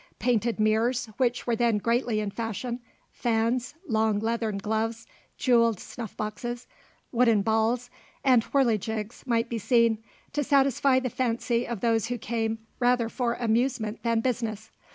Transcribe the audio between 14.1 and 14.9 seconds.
business.